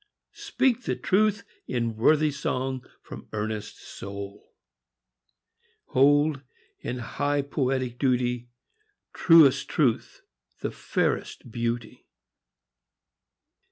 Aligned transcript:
speak 0.33 0.81
the 0.85 0.95
truth 0.95 1.43
in 1.67 1.95
Worthy 1.95 2.31
song 2.31 2.83
from 3.03 3.27
earnest 3.33 3.79
soul! 3.79 4.51
Hold, 5.89 6.41
in 6.79 6.97
high 6.97 7.43
poetic 7.43 7.99
duty, 7.99 8.49
Truest 9.13 9.69
Truth 9.69 10.21
the 10.61 10.71
fairest 10.71 11.51
Beauty! 11.51 12.07